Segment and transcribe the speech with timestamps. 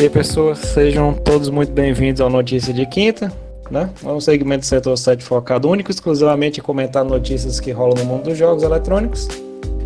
[0.00, 3.30] E aí, pessoas, sejam todos muito bem-vindos ao Notícia de Quinta,
[3.70, 3.90] né?
[4.02, 8.06] É um segmento do setor 7 focado único exclusivamente em comentar notícias que rolam no
[8.06, 9.28] mundo dos jogos eletrônicos.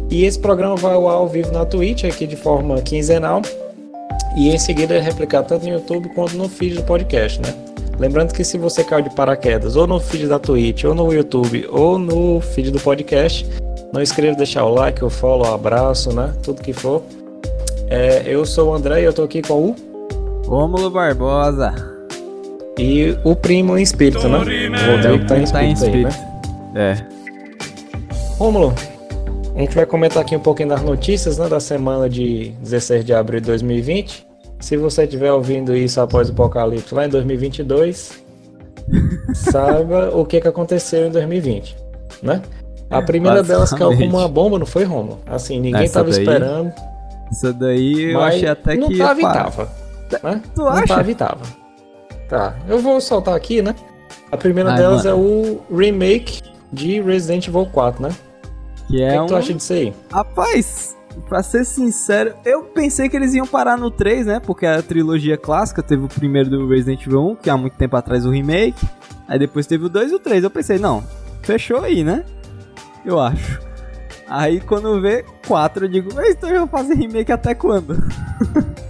[0.09, 3.43] E esse programa vai ao, vivo na Twitch, aqui de forma quinzenal.
[4.37, 7.53] E em seguida é replicado tanto no YouTube quanto no feed do podcast, né?
[7.99, 11.67] Lembrando que se você caiu de paraquedas ou no feed da Twitch, ou no YouTube,
[11.73, 13.45] ou no feed do podcast,
[13.93, 16.33] não esqueça deixar o like, o follow, o abraço, né?
[16.41, 17.03] Tudo que for.
[17.89, 19.94] É, eu sou o André e eu tô aqui com o.
[20.47, 21.75] Rômulo Barbosa.
[22.79, 24.37] E o primo em espírito, né?
[24.37, 26.09] O Rodrigo tá em espírito, tá em espírito.
[26.09, 26.99] aí, né?
[27.01, 27.07] É.
[28.37, 28.75] Rômulo,
[29.55, 33.15] a gente vai comentar aqui um pouquinho das notícias né, da semana de 16 de
[33.15, 34.27] abril de 2020.
[34.61, 38.23] Se você estiver ouvindo isso após o apocalipse lá em 2022,
[39.35, 41.77] saiba o que, que aconteceu em 2020,
[42.23, 42.43] né?
[42.91, 44.23] A primeira delas caiu como Basicamente.
[44.23, 45.19] uma bomba, não foi, Rômulo?
[45.27, 46.73] Assim, ninguém Essa tava daí, esperando.
[47.33, 48.99] Isso daí eu mas achei até não que.
[48.99, 49.45] tava e parar.
[49.45, 49.84] tava.
[50.23, 50.43] Né?
[50.55, 50.87] Tu não acha?
[50.87, 51.41] tava e tava.
[52.29, 53.75] Tá, eu vou soltar aqui, né?
[54.33, 55.17] A primeira Ai, delas mano.
[55.17, 58.11] é o remake de Resident Evil 4, né?
[58.89, 59.23] Que O é que, um.
[59.23, 59.93] que tu acha disso aí?
[60.13, 60.97] Rapaz,
[61.29, 64.41] pra ser sincero, eu pensei que eles iam parar no 3, né?
[64.41, 67.97] Porque a trilogia clássica teve o primeiro do Resident Evil 1, que há muito tempo
[67.97, 68.87] atrás o remake.
[69.29, 70.45] Aí depois teve o 2 e o 3.
[70.45, 71.03] Eu pensei, não,
[71.43, 72.25] fechou aí, né?
[73.05, 73.61] Eu acho.
[74.27, 77.95] Aí quando vê 4, eu digo, mas então eu vou fazer remake até quando?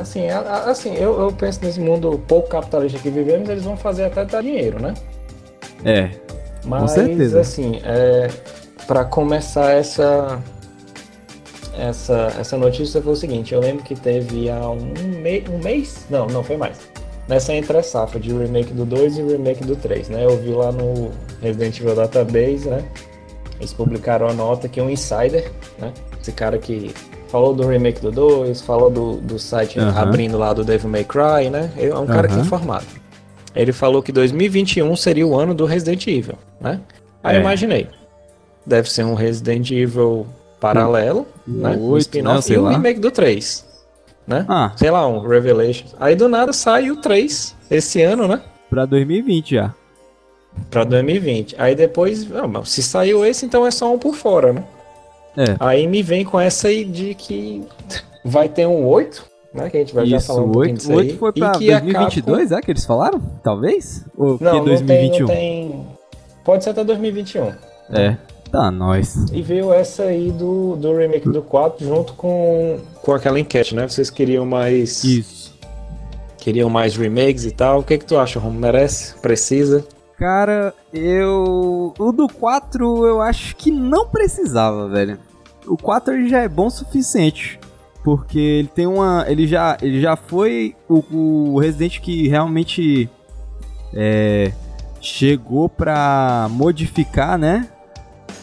[0.00, 4.24] Assim, assim eu, eu penso nesse mundo pouco capitalista que vivemos, eles vão fazer até
[4.24, 4.94] dar dinheiro, né?
[5.84, 6.10] É,
[6.64, 7.40] Mas, certeza.
[7.40, 8.28] assim, é,
[8.86, 10.42] para começar essa,
[11.78, 14.92] essa, essa notícia foi o seguinte, eu lembro que teve há um,
[15.52, 16.78] um mês, não, não foi mais,
[17.28, 20.24] nessa entre safra de remake do 2 e remake do 3, né?
[20.24, 21.10] Eu vi lá no
[21.42, 22.84] Resident Evil Database, né?
[23.58, 25.92] Eles publicaram a nota que um insider, né?
[26.20, 26.94] Esse cara que
[27.36, 30.00] falou do remake do 2, falou do, do site Aham.
[30.00, 31.70] abrindo lá do Devil May Cry, né?
[31.76, 32.86] É um cara que é informado.
[33.54, 36.80] Ele falou que 2021 seria o ano do Resident Evil, né?
[37.22, 37.40] Aí É.
[37.40, 37.88] imaginei.
[38.64, 40.26] Deve ser um Resident Evil
[40.58, 41.76] paralelo, né?
[41.78, 42.70] Um spin-off sei e um lá.
[42.70, 43.66] remake do 3.
[44.26, 44.46] Né?
[44.48, 45.94] Ah, Sei lá, um Revelations.
[46.00, 48.40] Aí do nada sai o 3 esse ano, né?
[48.70, 49.74] pra 2020 já.
[50.70, 51.54] Pra 2020.
[51.58, 54.64] Aí depois, não, se saiu esse, então é só um por fora, né?
[55.36, 55.56] É.
[55.60, 57.62] Aí me vem com essa aí de que
[58.24, 59.68] vai ter um 8, né?
[59.70, 61.18] Que a gente vai já Isso, falar um o pouquinho 8, disso o 8 aí.
[61.18, 63.20] foi pra que a 2022, é que eles falaram?
[63.42, 64.04] Talvez?
[64.16, 65.26] Ou Capcom- Não, que não tem, 2021?
[65.26, 65.86] não tem...
[66.44, 67.52] Pode ser até 2021.
[67.92, 68.16] É.
[68.52, 69.16] Tá, nós.
[69.32, 73.88] E veio essa aí do, do remake do 4 junto com, com aquela enquete, né?
[73.88, 75.02] Vocês queriam mais.
[75.02, 75.52] Isso.
[76.38, 77.80] Queriam mais remakes e tal.
[77.80, 78.58] O que, que tu acha, Romo?
[78.60, 79.14] Merece?
[79.20, 79.84] Precisa?
[80.16, 81.92] Cara, eu.
[81.98, 85.18] O do 4 eu acho que não precisava, velho.
[85.66, 87.58] O 4 ele já é bom o suficiente.
[88.04, 89.24] Porque ele tem uma.
[89.26, 91.02] Ele já, ele já foi o,
[91.54, 93.10] o Resident que realmente.
[93.92, 94.52] É.
[95.00, 97.68] Chegou pra modificar, né?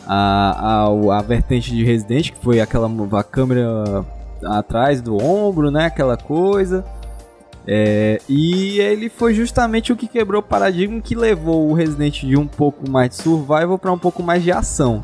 [0.08, 2.90] A, a, a vertente de Resident, que foi aquela
[3.20, 4.06] a câmera
[4.46, 5.86] atrás do ombro, né?
[5.86, 6.86] Aquela coisa.
[7.66, 12.38] É, e ele foi justamente o que quebrou o paradigma que levou o Resident de
[12.38, 15.04] um pouco mais de survival para um pouco mais de ação.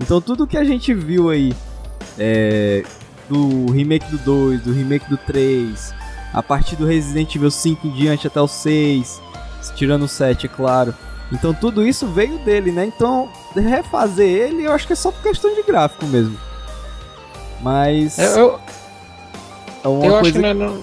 [0.00, 1.52] Então tudo que a gente viu aí
[2.18, 2.82] é,
[3.28, 5.94] do remake do 2, do remake do 3,
[6.32, 9.20] a partir do Resident Evil 5 em diante até o 6,
[9.74, 10.94] tirando o 7, é claro.
[11.32, 12.86] Então tudo isso veio dele, né?
[12.86, 16.38] Então refazer ele eu acho que é só por questão de gráfico mesmo.
[17.60, 18.60] Mas Eu,
[19.84, 20.82] eu, é eu acho, que não, é- não-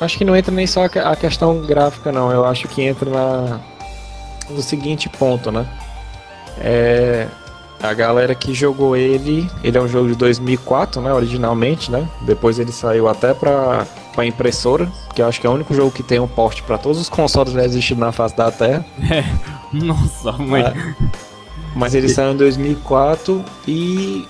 [0.00, 2.30] acho que não entra nem só a questão gráfica, não.
[2.30, 3.60] Eu acho que entra na,
[4.50, 5.66] no seguinte ponto, né?
[6.58, 7.26] É.
[7.82, 12.08] A galera que jogou ele, ele é um jogo de 2004, né, originalmente, né?
[12.22, 15.90] Depois ele saiu até pra, pra impressora, que eu acho que é o único jogo
[15.90, 18.84] que tem um porte pra todos os consoles já existidos na face da Terra.
[19.72, 20.64] Nossa, mãe.
[20.64, 20.94] Ah,
[21.74, 24.26] Mas ele saiu em 2004 e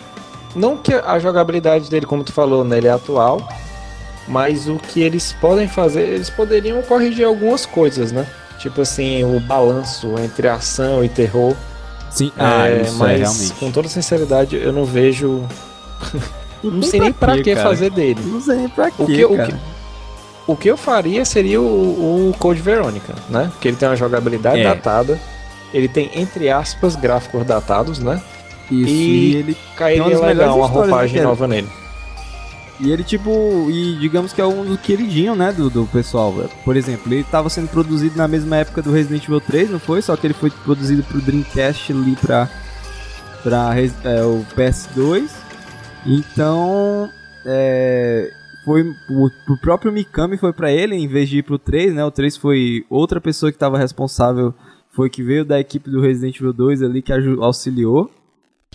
[0.56, 3.46] não que a jogabilidade dele, como tu falou, né, ele é atual,
[4.26, 8.26] mas o que eles podem fazer, eles poderiam corrigir algumas coisas, né?
[8.58, 11.54] Tipo assim, o balanço entre ação e terror.
[12.14, 13.52] Sim, ah, É, isso mas é realmente.
[13.54, 15.42] com toda sinceridade, eu não vejo,
[16.62, 18.20] não sei nem pra que fazer dele.
[18.24, 19.48] Não sei nem pra quê, O que, o, cara.
[19.48, 19.54] que,
[20.46, 21.64] o que eu faria seria o,
[22.30, 23.48] o Code Veronica, né?
[23.52, 24.64] Porque ele tem uma jogabilidade É.
[24.64, 25.18] datada,
[25.72, 28.22] ele tem, entre aspas, gráficos datados, né?
[28.70, 31.68] Isso, e- e, ele, Cairia legal uma histórias roupagem nova nele.
[32.80, 36.34] E ele, tipo, e digamos que é um do queridinho, né, do, do pessoal.
[36.64, 40.02] Por exemplo, ele tava sendo produzido na mesma época do Resident Evil 3, não foi?
[40.02, 42.50] Só que ele foi produzido pro Dreamcast ali pra,
[43.42, 45.30] pra é, o PS2.
[46.04, 47.08] Então,
[47.46, 48.32] é,
[48.64, 52.04] foi o, o próprio Mikami foi para ele em vez de ir pro 3, né?
[52.04, 54.52] O 3 foi outra pessoa que estava responsável,
[54.90, 58.10] foi que veio da equipe do Resident Evil 2 ali que auxiliou.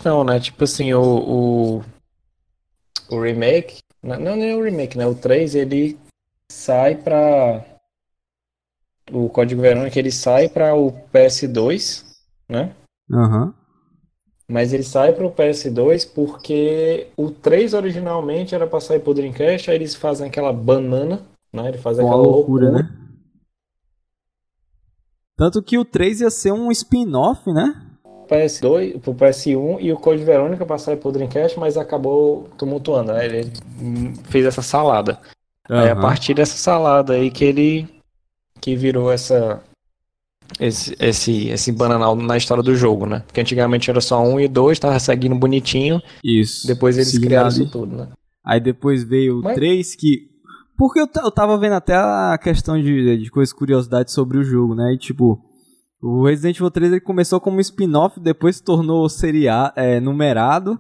[0.06, 0.40] Não, né?
[0.40, 1.84] Tipo assim, o, o,
[3.10, 5.06] o remake, não, não é o remake, né?
[5.06, 6.00] O 3 ele
[6.52, 7.66] sai pra.
[9.12, 12.06] O código Verônica ele sai para o PS2,
[12.48, 12.76] né?
[13.12, 13.46] Aham.
[13.46, 13.54] Uhum.
[14.48, 19.70] Mas ele sai para o PS2 porque o 3 originalmente era para sair pro Dreamcast,
[19.70, 21.22] aí eles fazem aquela banana,
[21.54, 21.68] né?
[21.70, 23.00] Ele faz aquela loucura, loucura, né?
[25.38, 27.89] Tanto que o 3 ia ser um spin-off, né?
[28.30, 33.26] PS2, pro PS1 e o Code Verônica para sair pro Dreamcast, mas acabou tumultuando, né?
[33.26, 33.52] Ele
[34.26, 35.20] fez essa salada.
[35.70, 35.80] Uhum.
[35.80, 37.88] Aí a partir dessa salada aí que ele
[38.62, 39.62] que virou essa
[40.60, 43.24] esse, esse, esse bananal na história do jogo, né?
[43.26, 46.02] Porque antigamente era só um e dois, tava seguindo bonitinho.
[46.24, 46.66] Isso.
[46.66, 48.08] Depois eles criaram isso tudo, né?
[48.44, 49.56] Aí depois veio o Mas...
[49.56, 50.30] 3 que.
[50.78, 54.74] Porque eu, eu tava vendo até a questão de, de coisas, curiosidades sobre o jogo,
[54.74, 54.94] né?
[54.94, 55.40] E tipo,
[56.02, 60.80] o Resident Evil 3 ele começou como spin-off, depois se tornou seriado, é, numerado.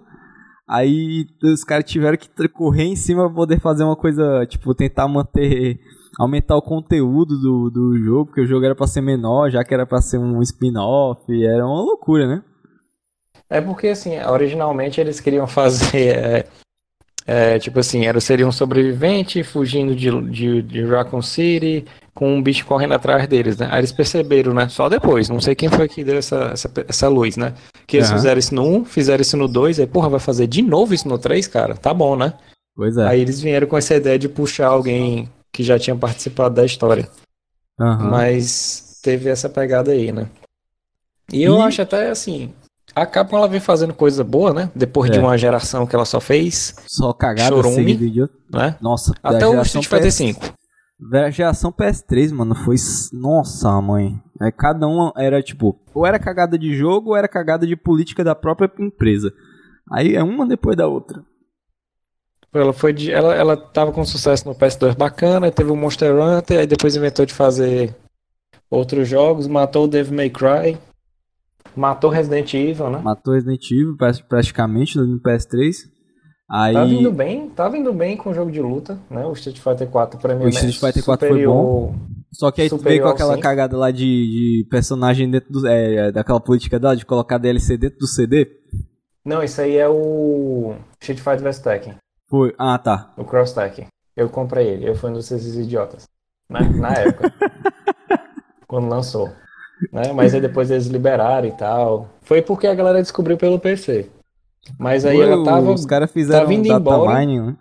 [0.67, 5.07] Aí os caras tiveram que correr em cima pra poder fazer uma coisa, tipo, tentar
[5.07, 5.79] manter
[6.19, 9.73] aumentar o conteúdo do, do jogo, porque o jogo era para ser menor, já que
[9.73, 12.43] era para ser um spin-off, era uma loucura, né?
[13.49, 16.47] É porque, assim, originalmente eles queriam fazer, é,
[17.31, 22.41] é, tipo assim, era, seria um sobrevivente fugindo de, de, de Raccoon City, com um
[22.41, 23.67] bicho correndo atrás deles, né?
[23.69, 24.67] Aí eles perceberam, né?
[24.67, 27.53] Só depois, não sei quem foi que deu essa, essa, essa luz, né?
[27.85, 28.15] Que eles uhum.
[28.15, 31.07] fizeram isso no 1, fizeram isso no 2, aí, porra, vai fazer de novo isso
[31.07, 31.75] no 3, cara?
[31.75, 32.33] Tá bom, né?
[32.75, 33.07] Pois é.
[33.07, 37.07] Aí eles vieram com essa ideia de puxar alguém que já tinha participado da história.
[37.79, 38.09] Uhum.
[38.09, 40.27] Mas teve essa pegada aí, né?
[41.31, 41.61] E eu e...
[41.61, 42.51] acho até assim,
[42.95, 44.71] a Capcom ela vem fazendo coisa boa, né?
[44.75, 45.13] Depois é.
[45.13, 46.75] de uma geração que ela só fez.
[46.87, 48.33] Só cagada chorume, idiota.
[48.51, 48.75] né?
[48.81, 51.19] Nossa, até o Street Fighter V.
[51.25, 52.75] A geração PS3, mano, foi.
[53.13, 54.21] Nossa, mãe.
[54.41, 55.79] É, cada um era tipo.
[55.93, 59.33] Ou era cagada de jogo, ou era cagada de política da própria empresa.
[59.91, 61.23] Aí é uma depois da outra.
[62.53, 66.59] Ela foi de, ela, ela tava com sucesso no PS2 bacana, teve o Monster Hunter,
[66.59, 67.95] aí depois inventou de fazer
[68.69, 70.77] outros jogos, matou o Devil May Cry,
[71.75, 72.99] matou Resident Evil, né?
[73.03, 73.95] Matou Resident Evil
[74.27, 75.73] praticamente no PS3.
[76.49, 76.73] Aí...
[76.73, 79.25] Tá vindo bem, tá vindo bem com o jogo de luta, né?
[79.25, 81.95] O Street Fighter 4 pra mim O Street Fighter 4 foi bom.
[82.31, 83.41] Só que aí tu veio com aquela sim.
[83.41, 85.67] cagada lá de, de personagem dentro do.
[85.67, 88.47] É, daquela política dela de colocar DLC dentro do CD.
[89.25, 91.95] Não, isso aí é o Street Fighter vs Tekken.
[92.29, 92.53] Foi.
[92.57, 93.13] Ah, tá.
[93.17, 93.87] O Crosstack.
[94.15, 94.87] Eu comprei ele.
[94.87, 96.07] Eu fui um desses idiotas.
[96.49, 96.59] Né?
[96.75, 97.33] Na época.
[98.69, 99.29] quando lançou.
[99.91, 100.11] Né?
[100.13, 102.09] Mas aí depois eles liberaram e tal.
[102.21, 104.09] Foi porque a galera descobriu pelo PC.
[104.77, 105.71] Mas aí ela tava.
[105.71, 107.19] Os caras fizeram tava indo embora.
[107.19, 107.55] Mining, né?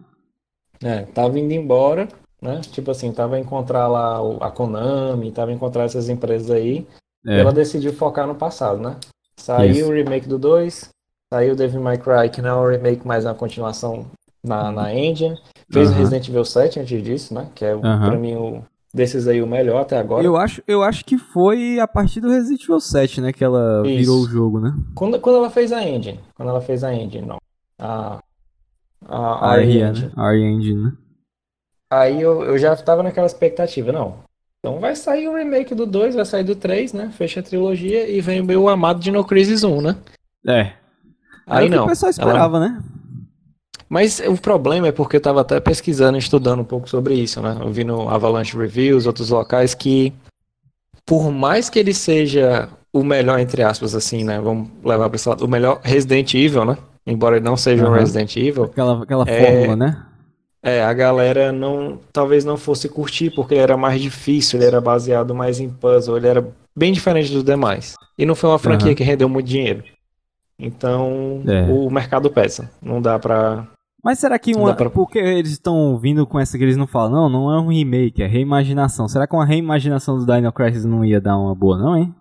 [0.83, 2.09] É, tava indo embora,
[2.41, 2.61] né?
[2.73, 6.87] Tipo assim, tava a encontrar lá a Konami, tava a encontrar essas empresas aí.
[7.27, 7.41] É.
[7.41, 8.97] ela decidiu focar no passado, né?
[9.37, 9.91] Saiu Isso.
[9.91, 10.89] o remake do 2,
[11.33, 14.07] saiu o Devil May Cry, que não é um remake, mas é uma continuação
[14.43, 15.37] na, na engine.
[15.71, 17.49] Fez o Resident Evil 7 antes disso, né?
[17.55, 17.81] Que é, uhum.
[17.83, 18.63] pra mim, o,
[18.93, 20.25] desses aí o melhor até agora.
[20.25, 23.33] Eu acho, eu acho que foi a partir do Resident Evil 7, né?
[23.33, 23.97] Que ela Isso.
[23.97, 24.75] virou o jogo, né?
[24.95, 26.21] Quando, quando ela fez a engine.
[26.35, 27.39] Quando ela fez a engine, não.
[27.79, 28.19] A...
[29.07, 30.07] A, a, a engine.
[30.07, 30.13] Né?
[30.17, 30.93] A engine, né?
[31.91, 34.17] Aí eu, eu já tava naquela expectativa, não.
[34.59, 37.11] Então vai sair o remake do 2, vai sair do 3, né?
[37.17, 39.97] Fecha a trilogia e vem o meu amado Dino Crisis 1, né?
[40.47, 40.73] É.
[41.47, 41.85] Aí não.
[41.85, 42.69] o pessoal esperava, ela...
[42.69, 42.83] né?
[43.89, 47.57] Mas o problema é porque eu estava até pesquisando, estudando um pouco sobre isso, né?
[47.61, 50.13] Eu vi no Avalanche Reviews, outros locais, que
[51.07, 54.39] por mais que ele seja o melhor, entre aspas, assim, né?
[54.41, 56.77] Vamos levar para esse lado, o melhor Resident Evil, né?
[57.07, 57.93] Embora ele não seja uhum.
[57.93, 58.65] um Resident Evil.
[58.65, 60.03] Aquela, aquela é, fórmula, né?
[60.63, 64.81] É, a galera não, talvez não fosse curtir, porque ele era mais difícil, ele era
[64.81, 67.95] baseado mais em puzzle, ele era bem diferente dos demais.
[68.19, 68.95] E não foi uma franquia uhum.
[68.95, 69.83] que rendeu muito dinheiro.
[70.59, 71.63] Então, é.
[71.71, 72.69] o mercado pesa.
[72.83, 73.67] Não dá pra,
[74.03, 74.75] mas será que uma.
[74.75, 74.91] Pra...
[74.91, 78.23] Porque eles estão vindo com essa que eles não falam, não, não é um remake,
[78.23, 79.09] é reimaginação.
[79.09, 82.15] Será que uma reimaginação do Dino Crisis não ia dar uma boa, não, hein?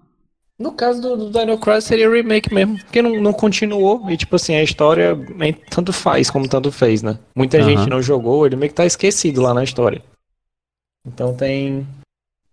[0.60, 4.36] No caso do, do Dino Crisis seria remake mesmo, porque não, não continuou e tipo
[4.36, 5.15] assim, a história
[5.69, 7.19] tanto faz como tanto fez, né?
[7.36, 10.01] Muita gente não jogou, ele meio que tá esquecido lá na história.
[11.05, 11.86] Então tem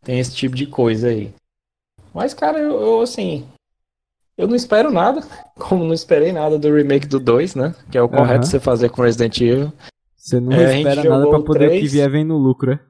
[0.02, 1.32] tem esse tipo de coisa aí.
[2.12, 3.46] Mas cara, eu, eu assim,
[4.36, 5.22] eu não espero nada,
[5.58, 7.74] como não esperei nada do remake do 2, né?
[7.90, 8.50] Que é o correto uhum.
[8.50, 9.72] você fazer com Resident Evil.
[10.16, 12.80] Você não é, espera nada pra poder 3, que vier vem no lucro, é?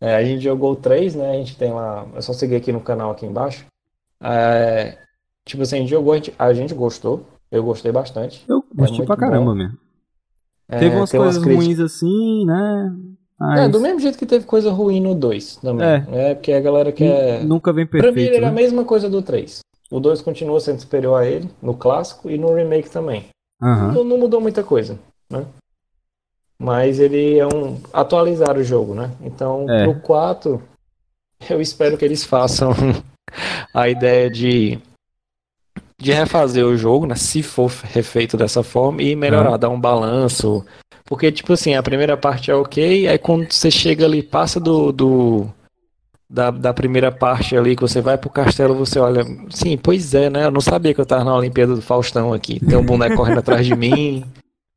[0.00, 1.30] É, a gente jogou o 3, né?
[1.30, 2.06] A gente tem lá.
[2.14, 3.66] É só seguir aqui no canal aqui embaixo.
[4.22, 4.96] É,
[5.44, 7.26] tipo assim, a gente jogou, a gente, a gente gostou.
[7.50, 8.44] Eu gostei bastante.
[8.48, 9.56] Eu gostei é pra caramba bom.
[9.56, 9.76] mesmo.
[10.68, 12.96] É, Teve umas coisas umas ruins assim, né?
[13.56, 15.86] É, do mesmo jeito que teve coisa ruim no 2 também.
[15.86, 16.06] É.
[16.12, 17.42] É, porque a galera quer.
[17.44, 18.28] Nunca vem Pra mim, perfeito.
[18.28, 18.56] ele era a né?
[18.62, 19.60] mesma coisa do 3.
[19.90, 23.26] O 2 continua sendo superior a ele, no clássico e no remake também.
[23.62, 23.92] Aham.
[23.92, 24.98] Não, não mudou muita coisa,
[25.30, 25.44] né?
[26.58, 27.80] Mas ele é um.
[27.92, 29.10] atualizar o jogo, né?
[29.22, 29.84] Então, É.
[29.84, 30.62] pro 4,
[31.48, 32.70] eu espero que eles façam
[33.74, 34.78] a ideia de.
[35.98, 37.14] de refazer o jogo, né?
[37.14, 40.64] Se for refeito dessa forma, e melhorar, dar um balanço.
[41.04, 44.92] Porque, tipo assim, a primeira parte é ok, aí quando você chega ali, passa do.
[44.92, 45.46] do
[46.30, 49.24] da, da primeira parte ali, que você vai pro castelo, você olha.
[49.50, 50.44] Sim, pois é, né?
[50.44, 52.60] Eu não sabia que eu tava na Olimpíada do Faustão aqui.
[52.60, 54.24] Tem um boneco correndo atrás de mim,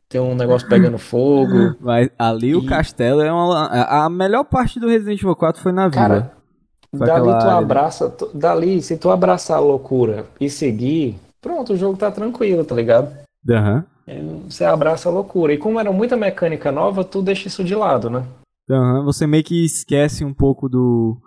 [0.10, 1.76] tem um negócio pegando fogo.
[1.80, 3.68] Mas ali o E- castelo é uma.
[3.68, 6.02] A melhor parte do Resident Evil 4 foi na vila.
[6.02, 6.32] Cara,
[6.98, 8.10] Foi dali tu abraça.
[8.10, 12.74] tu- dali, se tu abraçar a loucura e seguir, pronto, o jogo tá tranquilo, tá
[12.76, 13.16] ligado?
[13.50, 13.84] Aham.
[14.08, 14.20] É,
[14.50, 15.54] Você abraça a loucura.
[15.54, 18.24] E como era muita mecânica nova, tu deixa isso de lado, né?
[18.70, 19.04] Aham.
[19.06, 21.18] Você meio que esquece um pouco do.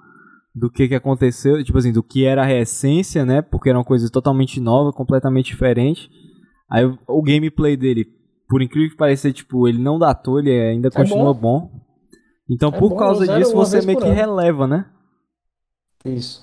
[0.58, 3.42] Do que que aconteceu, tipo assim, do que era a essência, né?
[3.42, 6.08] Porque era uma coisa totalmente nova, completamente diferente.
[6.70, 8.06] Aí o, o gameplay dele,
[8.48, 11.70] por incrível que pareça, tipo, ele não datou, ele ainda continua bom.
[12.48, 14.14] Então, É por bom, causa disso, você meio que ano.
[14.14, 14.86] releva, né?
[16.06, 16.42] Isso.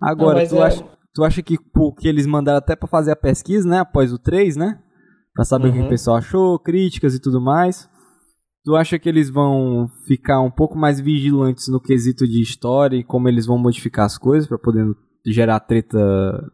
[0.00, 3.16] Agora, mas tu, é- acha, tu acha que porque eles mandaram até pra fazer a
[3.16, 3.78] pesquisa, né?
[3.78, 4.78] Após o 3, né?
[5.34, 5.86] Pra saber o que Uhum.
[5.86, 7.88] o pessoal achou, críticas e tudo mais.
[8.64, 13.04] Tu acha que eles vão ficar um pouco mais vigilantes no quesito de história e
[13.04, 14.94] como eles vão modificar as coisas pra poder
[15.26, 15.98] gerar treta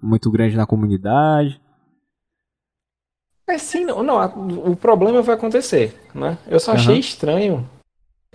[0.00, 1.60] muito grande na comunidade?
[3.48, 6.38] É sim, não, não, a- o problema vai acontecer, né?
[6.48, 7.00] Eu só achei Aham.
[7.00, 7.70] estranho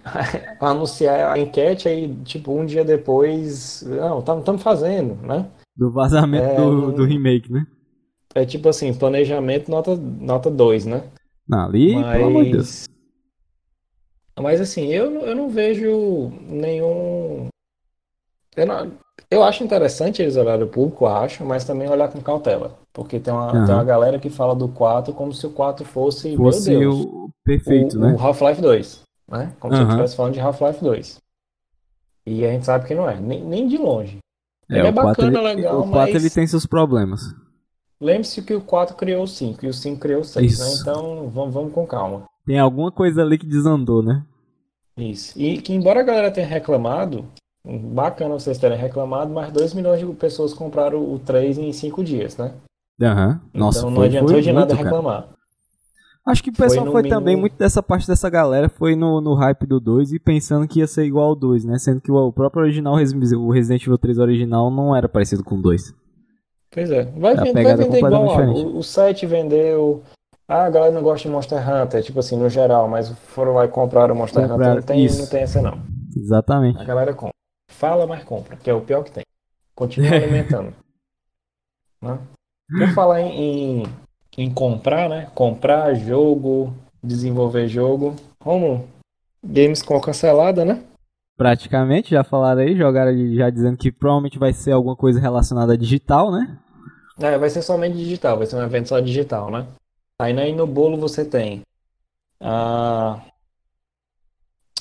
[0.60, 5.50] anunciar a enquete aí, tipo, um dia depois, não, estamos fazendo, né?
[5.75, 7.66] Do vazamento É, do, do remake, né?
[8.36, 11.04] É tipo assim, planejamento nota, nota 2, né?
[11.48, 12.86] Não, ali, pelo amor de Deus.
[14.41, 17.48] Mas, assim, eu, não- eu não vejo nenhum.
[18.55, 18.91] Eu, não-
[19.29, 22.77] eu acho interessante eles olharem o público, acho, mas também olhar com cautela.
[22.91, 23.65] Porque tem uma, Aham.
[23.65, 27.05] tem uma galera que fala do 4 como se o 4 fosse, Fosse meu Deus,
[27.05, 28.13] o perfeito, o, né?
[28.13, 29.53] o Half-Life 2, né?
[29.60, 31.17] Como se eu estivesse falando de Half-Life 2.
[32.25, 34.17] E a gente sabe que não é, nem, nem de longe.
[34.69, 37.21] É, ele é o 4, bacana, ele, legal, o 4 mas- ele tem seus problemas.
[38.00, 40.65] Lembre-se que o 4 criou o 5 e o 5 criou o 6, né?
[40.81, 42.24] Então vamos, vamos com calma.
[42.45, 44.24] Tem alguma coisa ali que desandou, né?
[45.10, 45.34] Isso.
[45.39, 47.25] E que embora a galera tenha reclamado,
[47.65, 52.38] bacana vocês terem reclamado, mas 2 milhões de pessoas compraram o 3 em 5 dias,
[52.38, 52.53] né?
[53.01, 53.41] Aham.
[53.53, 54.96] Nossa, então não foi, adiantou foi de nada muito, cara.
[54.96, 55.29] reclamar.
[56.24, 58.96] Acho que o Foi pessoal no foi, mínimo- também, muito dessa parte dessa galera foi
[58.96, 61.79] no, no hype do 2 e pensando que ia ser igual ao 2, né?
[61.79, 65.62] Sendo que o, próprio original, o Resident Evil 3 original, não era parecido com o
[65.63, 65.96] 2.
[66.70, 67.05] Pois é.
[67.05, 68.25] Vai, É vender, vai vender igual.
[68.27, 70.03] ó, o, o 7 vendeu.
[70.51, 73.63] Ah, a galera não gosta de Monster Hunter, tipo assim, no geral, mas foram lá
[73.63, 74.75] e compraram o Monster Compraram, Hunter.
[74.75, 75.22] Não tem, isso.
[75.22, 75.81] não tem essa não.
[76.13, 76.77] Exatamente.
[76.77, 77.31] A galera compra.
[77.72, 79.24] Fala, mas compra, que é o pior que tem.
[79.74, 80.74] Continua alimentando.
[82.01, 82.20] Né?
[82.67, 83.84] Por falar em, em,
[84.38, 85.31] em comprar, né?
[85.34, 88.17] Comprar jogo, desenvolver jogo.
[88.43, 88.89] Romulo,
[89.41, 90.84] Gamescom cancelada, né?
[91.38, 95.77] Praticamente, já falaram aí, jogaram já dizendo que provavelmente vai ser alguma coisa relacionada a
[95.77, 96.58] digital, né?
[97.22, 99.65] É, vai ser somente digital, vai ser um evento só digital, né?
[100.22, 101.62] Aí, aí no bolo você tem
[102.40, 103.20] a,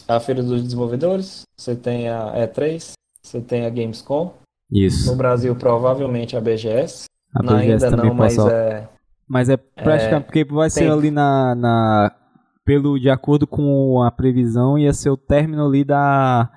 [0.06, 2.92] a Feira dos Desenvolvedores, você tem a E3,
[3.22, 4.34] você tem a Gamescom.
[4.70, 5.10] Isso.
[5.10, 7.04] No Brasil, provavelmente a BGS.
[7.34, 8.50] A BGS ainda também não, mas passou.
[8.50, 8.86] é.
[9.26, 12.14] Mas é praticamente, porque vai ser tem- ali na, na.
[12.62, 16.50] Pelo, de acordo com a previsão, ia ser o término ali da.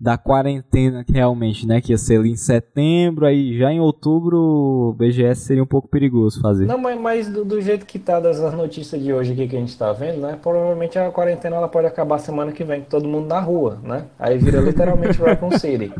[0.00, 1.78] Da quarentena, que realmente, né?
[1.78, 5.88] Que ia ser ali em setembro, aí já em outubro, o BGS seria um pouco
[5.88, 6.64] perigoso fazer.
[6.64, 9.60] Não, mas, mas do, do jeito que tá das notícias de hoje aqui que a
[9.60, 10.38] gente tá vendo, né?
[10.40, 14.06] Provavelmente a quarentena ela pode acabar semana que vem com todo mundo na rua, né?
[14.18, 15.92] Aí vira literalmente Raccoon City,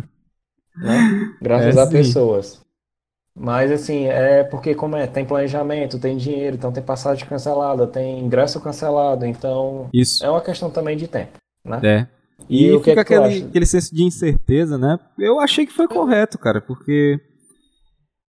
[0.77, 1.35] né?
[1.43, 1.93] Graças É, a sim.
[1.93, 2.63] pessoas.
[3.37, 8.19] Mas assim, é porque como é, tem planejamento, tem dinheiro, então tem passagem cancelada, tem
[8.25, 10.25] ingresso cancelado, então Isso.
[10.25, 11.33] é uma questão também de tempo,
[11.65, 11.81] né?
[11.83, 12.20] É.
[12.49, 14.99] E, E, que fica é aquele, aquele senso de incerteza, né?
[15.19, 17.19] Eu achei que foi correto, cara, porque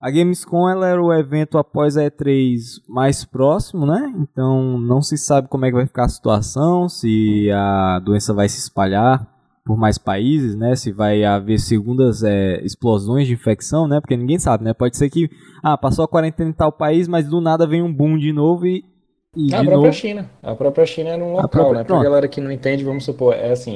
[0.01, 2.55] a Gamescom ela era o evento após a E3
[2.87, 4.13] mais próximo, né?
[4.17, 8.49] Então não se sabe como é que vai ficar a situação, se a doença vai
[8.49, 9.27] se espalhar
[9.63, 10.75] por mais países, né?
[10.75, 13.99] Se vai haver segundas é, explosões de infecção, né?
[14.01, 14.73] Porque ninguém sabe, né?
[14.73, 15.29] Pode ser que,
[15.63, 18.65] ah, passou a quarentena em tal país, mas do nada vem um boom de novo
[18.65, 18.83] e,
[19.37, 19.93] e A de própria novo...
[19.93, 20.29] China.
[20.41, 21.83] A própria China é num local, própria- né?
[21.83, 22.03] Pra pronto.
[22.03, 23.75] galera que não entende, vamos supor, é assim.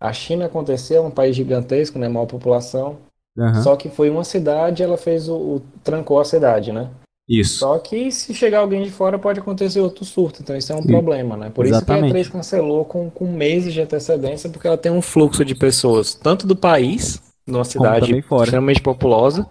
[0.00, 2.08] A China aconteceu, é um país gigantesco, né?
[2.08, 2.96] Maior população.
[3.38, 3.62] Aham.
[3.62, 6.88] Só que foi uma cidade, ela fez o, o- trancou a cidade, né?
[7.28, 7.58] Isso.
[7.58, 10.82] Só que se chegar alguém de fora pode acontecer outro surto, então isso é um
[10.82, 11.50] problema, né?
[11.54, 12.18] Por Exatamente.
[12.18, 15.44] isso que a E3 cancelou com, com meses de antecedência, porque ela tem um fluxo
[15.44, 19.46] de pessoas, tanto do país, numa cidade extremamente populosa,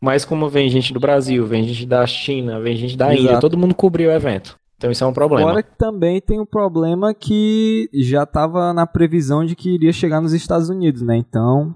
[0.00, 3.22] mas como vem gente do Brasil, vem gente da China, vem gente da Exato.
[3.22, 4.56] Índia, todo mundo cobriu o evento.
[4.84, 5.48] Então isso é um problema.
[5.48, 10.20] Fora que também tem um problema que já estava na previsão de que iria chegar
[10.20, 11.16] nos Estados Unidos, né?
[11.16, 11.74] Então.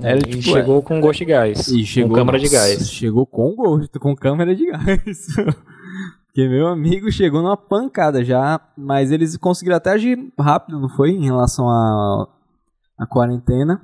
[0.00, 2.90] Era, e tipo, chegou com gosto de gás, E chegou, com câmara de gás.
[2.90, 5.26] Chegou com gosto, com câmera de gás.
[6.24, 11.10] Porque meu amigo chegou numa pancada já, mas eles conseguiram até agir rápido, não foi?
[11.10, 12.26] Em relação à
[12.98, 13.82] à quarentena.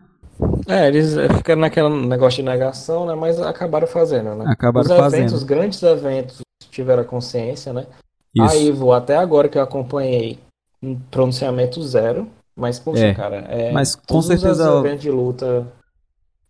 [0.66, 3.14] É, eles ficaram naquele negócio de negação, né?
[3.14, 4.46] Mas acabaram fazendo, né?
[4.48, 5.32] Acabaram os fazendo.
[5.34, 6.47] os grandes eventos
[6.82, 7.86] tiveram a consciência, né?
[8.40, 8.56] A Isso.
[8.68, 10.38] Ivo, até agora que eu acompanhei,
[10.82, 12.28] um pronunciamento zero.
[12.56, 15.66] Mas, poxa, É, cara, é, mas com certeza- os eventos de luta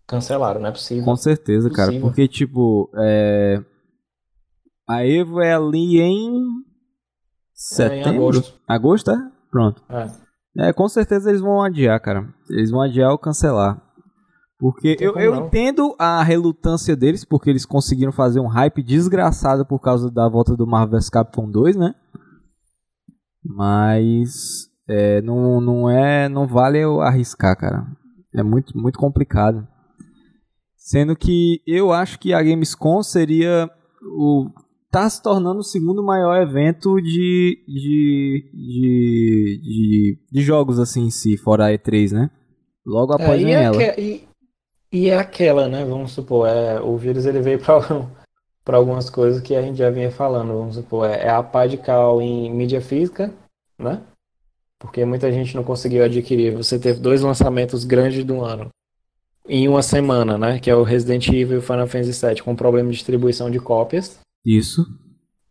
[0.06, 1.04] cancelaram, não é possível.
[1.04, 1.88] Com certeza, cara.
[1.88, 2.08] Possível.
[2.08, 3.62] Porque, tipo, é...
[4.88, 6.30] a Evo é ali em.
[6.30, 6.44] É, em
[7.52, 8.10] Setembro?
[8.28, 8.54] agosto.
[8.66, 9.30] Agosto, é?
[9.50, 9.82] Pronto.
[9.90, 10.68] É.
[10.68, 12.26] É, com certeza eles vão adiar, cara.
[12.50, 13.80] Eles vão adiar ou cancelar.
[14.58, 15.46] Porque eu, eu não.
[15.46, 20.56] entendo a relutância deles, porque eles conseguiram fazer um hype desgraçado por causa da volta
[20.56, 21.94] do Marvel vs Capcom 2, né?
[23.44, 26.28] Mas é, não, não é.
[26.28, 27.86] Não vale eu arriscar, cara.
[28.34, 29.66] É muito, muito complicado.
[30.76, 33.70] Sendo que eu acho que a Gamescom seria
[34.18, 34.48] o.
[34.90, 41.10] tá se tornando o segundo maior evento de, de, de, de, de jogos assim em
[41.10, 42.30] si, fora a E3, né?
[42.84, 43.82] Logo após É, vem e, é ela.
[43.82, 44.27] aque- e-
[44.92, 45.84] e é aquela, né?
[45.84, 50.10] Vamos supor, é, o vírus ele veio para algumas coisas que a gente já vinha
[50.10, 50.48] falando.
[50.48, 53.32] Vamos supor, é, é a pá de cal em mídia física,
[53.78, 54.02] né?
[54.78, 56.54] Porque muita gente não conseguiu adquirir.
[56.56, 58.68] Você teve dois lançamentos grandes do ano
[59.48, 60.58] em uma semana, né?
[60.60, 63.58] Que é o Resident Evil e o Final Fantasy VII, com problema de distribuição de
[63.58, 64.20] cópias.
[64.44, 64.86] Isso.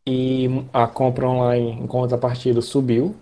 [0.05, 3.15] E a compra online em contrapartida subiu,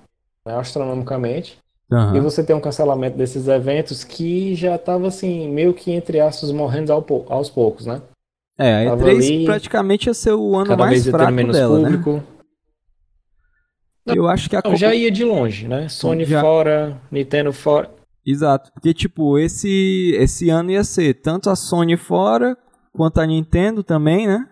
[0.46, 1.58] né, astronomicamente.
[1.92, 2.18] Aham.
[2.18, 6.52] E você tem um cancelamento desses eventos que já estava assim, meio que entre aspas,
[6.52, 8.02] morrendo aos poucos, né?
[8.58, 11.84] É, a Tava E3 ali, praticamente ia ser o ano mais fraco menos dela, né?
[11.84, 12.24] público.
[14.06, 15.90] Eu acho que a Não, já ia de longe, né?
[15.90, 16.42] Sony Já.
[16.42, 17.90] fora, Nintendo fora.
[18.26, 22.58] Exato, porque tipo, esse esse ano ia ser tanto a Sony fora
[22.94, 24.48] quanto a Nintendo também, né?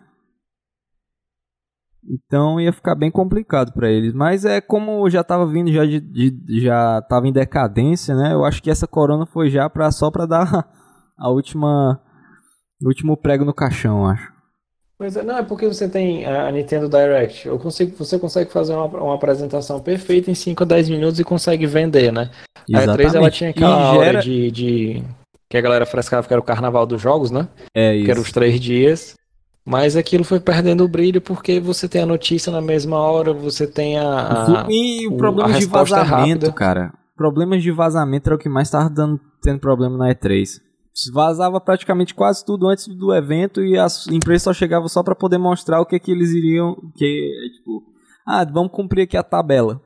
[2.09, 5.99] Então ia ficar bem complicado pra eles, mas é como já tava vindo já de,
[6.01, 8.33] de- já tava em decadência, né?
[8.33, 10.67] Eu acho que essa corona foi já para só pra dar
[11.17, 11.99] a última
[12.81, 14.33] o último prego no caixão, eu acho.
[14.97, 17.47] Pois é, não, é porque você tem a Nintendo Direct.
[17.47, 21.23] Eu consigo, você consegue fazer uma, uma apresentação perfeita em 5 a 10 minutos e
[21.23, 22.29] consegue vender, né?
[22.73, 25.03] A E3 ela tinha aquela gera- de, de-
[25.49, 27.47] que a galera frescava que era o carnaval dos jogos, né?
[27.75, 28.11] é Que isso.
[28.11, 29.15] eram os três dias.
[29.65, 33.65] Mas aquilo foi perdendo o brilho porque você tem a notícia na mesma hora, você
[33.65, 34.04] tem a.
[34.63, 36.10] a- E o problema de é vazamento,
[36.45, 36.52] rápida.
[36.52, 36.93] cara.
[37.15, 40.60] Problemas de vazamento era o que mais tava dando, tendo problema na E3.
[41.13, 45.38] Vazava praticamente quase tudo antes do evento e as empresas só chegavam só pra poder
[45.38, 47.84] mostrar o que que eles iriam, que tipo,
[48.28, 49.82] ah, vamos cumprir aqui a tabela.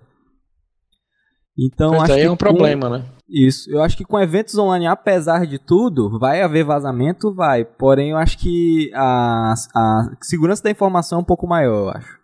[1.59, 3.05] Então Pois acho aí que é um com- problema, né?
[3.27, 7.65] isso, eu acho que com eventos online, apesar de tudo, vai haver vazamento, vai.
[7.65, 12.17] Porém, eu acho que a, a segurança da informação é um pouco maior, eu acho.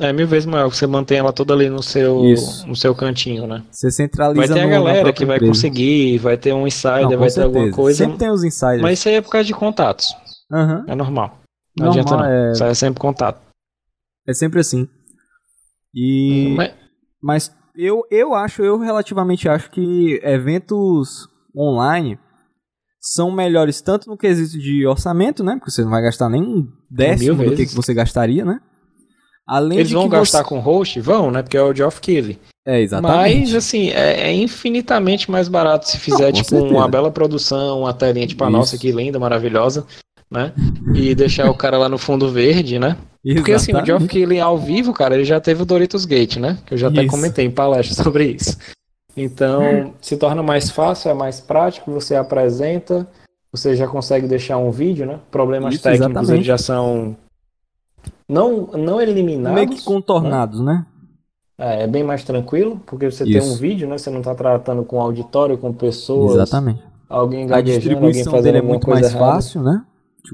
[0.00, 2.66] É mil vezes maior, você mantém ela toda ali no seu, Isso.
[2.66, 3.62] no seu cantinho, né?
[3.70, 5.52] Você centraliza Vai ter a no- na galera que vai empresa.
[5.52, 7.76] conseguir, vai ter um insider, Não, vai ter alguma certeza.
[7.76, 7.98] coisa.
[8.04, 8.80] Sempre tem os insiders.
[8.80, 10.06] Mas isso aí é por causa de contatos.
[10.50, 10.84] Aham.
[10.88, 11.38] É normal.
[11.78, 12.24] Não Normal, adianta não.
[12.24, 13.40] é- Isso aí é sempre contato.
[14.26, 14.88] É sempre assim.
[15.94, 16.72] E Mas-
[17.22, 22.18] mas eu eu acho, eu relativamente acho que eventos online
[23.00, 25.56] são melhores tanto no quesito de orçamento, né?
[25.56, 28.60] Porque você não vai gastar nem um décimo do que, que você gastaria, né?
[29.46, 30.48] Além Eles de vão que gastar você...
[30.48, 31.00] com host?
[31.00, 31.42] Vão, né?
[31.42, 32.38] Porque é o Geoff Keighley.
[32.64, 33.40] É, exatamente.
[33.40, 36.74] Mas, assim, é, é infinitamente mais barato se fizer, com tipo, certeza.
[36.74, 38.56] uma bela produção, uma telinha, tipo, a Isso.
[38.56, 39.86] nossa aqui, linda, maravilhosa,
[40.30, 40.52] né?
[40.94, 42.96] E deixar o cara lá no fundo verde, né?
[43.34, 44.06] Porque, assim, o Geoff.
[44.06, 46.58] Keighley ao vivo, cara, ele já teve o Doritos Gate, né?
[46.64, 47.10] Que eu já até Isso.
[47.10, 48.56] comentei em palestra sobre isso.
[49.16, 53.06] Então, se torna mais fácil, é mais prático, você apresenta,
[53.52, 55.18] você já consegue deixar um vídeo, né?
[55.30, 56.34] Problemas Isso, técnicos exatamente.
[56.34, 57.16] eles já são
[58.28, 59.54] não, não eliminados.
[59.54, 60.86] Meio que contornados, né?
[61.58, 63.32] É, é bem mais tranquilo, porque você Isso.
[63.32, 63.98] tem um vídeo, né?
[63.98, 66.82] Você não está tratando com auditório, com pessoas, Exatamente.
[67.08, 69.18] alguém A alguém distribuição fazendo dele é muito mais errada.
[69.34, 69.82] fácil, né?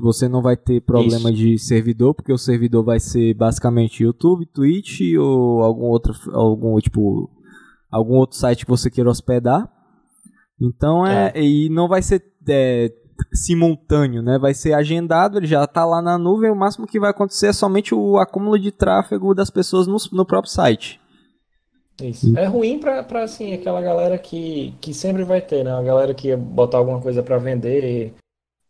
[0.00, 5.00] Você não vai ter problema de servidor, porque o servidor vai ser basicamente YouTube, Twitch
[5.18, 7.30] ou algum outro, algum tipo,
[7.90, 9.70] algum outro site que você queira hospedar.
[10.60, 12.92] Então é, e não vai ser é,
[13.32, 14.38] simultâneo, né?
[14.38, 17.52] Vai ser agendado, ele já está lá na nuvem, o máximo que vai acontecer é
[17.52, 21.00] somente o acúmulo de tráfego das pessoas no, no próprio site.
[22.02, 22.36] Isso.
[22.36, 25.72] É ruim pra assim, aquela galera que, que sempre vai ter, né?
[25.72, 28.12] A galera que ia botar alguma coisa para vender,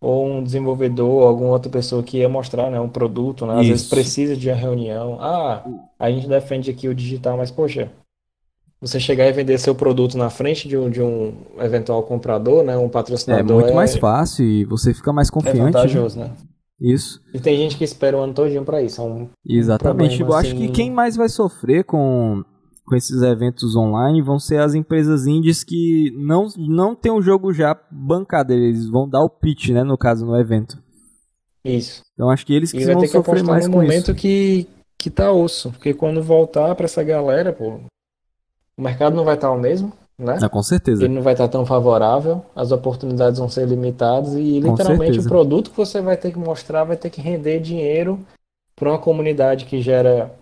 [0.01, 3.55] ou um desenvolvedor, alguma outra pessoa que ia mostrar né, um produto, né?
[3.55, 3.69] Às Isso.
[3.71, 5.19] vezes precisa de uma reunião.
[5.21, 5.65] Ah,
[5.99, 7.91] a gente defende aqui o digital, mas poxa,
[8.81, 12.77] você chegar e vender seu produto na frente de um, de um eventual comprador, né?
[12.77, 13.59] Um patrocinador.
[13.59, 15.59] É muito é, mais fácil e você fica mais é confiante.
[15.59, 16.27] É vantajoso, né?
[16.27, 16.33] né?
[16.79, 17.23] Isso.
[17.33, 19.01] E tem gente que espera o ano todinho pra isso.
[19.01, 20.23] É um Exatamente.
[20.23, 20.49] Um Eu assim...
[20.49, 22.45] acho que assim quem mais vai sofrer com
[22.87, 27.23] com esses eventos online vão ser as empresas indies que não, não tem o um
[27.23, 30.79] jogo já bancado, eles vão dar o pitch, né, no caso, no evento.
[31.65, 32.03] Isso.
[32.15, 34.15] Então acho que eles que e vão sofrer que mais no com momento isso.
[34.15, 34.69] que
[34.99, 37.81] que tá osso, porque quando voltar para essa galera, pô,
[38.79, 40.39] o mercado não vai estar tá o mesmo, né?
[40.41, 41.05] Ah, com certeza.
[41.05, 45.29] Ele não vai estar tá tão favorável, as oportunidades vão ser limitadas e literalmente o
[45.29, 48.19] produto que você vai ter que mostrar vai ter que render dinheiro
[48.75, 50.35] para uma comunidade que gera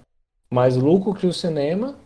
[0.51, 1.97] mais lucro que o cinema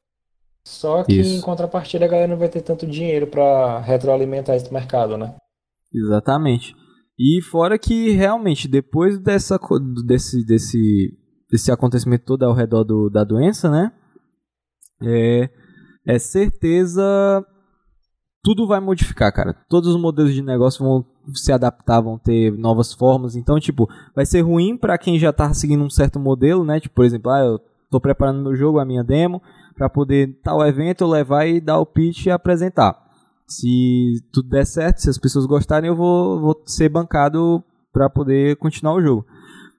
[0.68, 1.35] só que Isso.
[1.35, 5.35] em contrapartida a galera não vai ter tanto dinheiro para retroalimentar esse mercado, né?
[5.92, 6.74] Exatamente.
[7.18, 9.59] E fora que realmente depois dessa
[10.07, 11.16] desse desse
[11.50, 13.90] desse acontecimento todo ao redor do, da doença, né?
[15.02, 15.48] É,
[16.07, 17.42] é certeza
[18.44, 19.54] tudo vai modificar, cara.
[19.68, 21.04] Todos os modelos de negócio vão
[21.35, 23.35] se adaptar, vão ter novas formas.
[23.35, 26.78] Então, tipo, vai ser ruim para quem já tá seguindo um certo modelo, né?
[26.78, 27.59] Tipo, por exemplo, ah, eu
[27.90, 29.42] tô preparando meu jogo, a minha demo,
[29.78, 32.98] para poder tal evento eu levar e dar o pitch e apresentar.
[33.46, 38.56] Se tudo der certo, se as pessoas gostarem, eu vou, vou ser bancado para poder
[38.56, 39.24] continuar o jogo.